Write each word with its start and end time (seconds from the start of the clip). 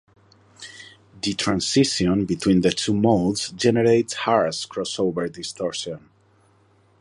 The 1.21 1.35
transition 1.35 2.25
between 2.25 2.61
the 2.61 2.71
two 2.71 2.95
modes 2.95 3.49
generates 3.51 4.15
harsh 4.15 4.65
crossover 4.65 5.31
distortion. 5.31 6.09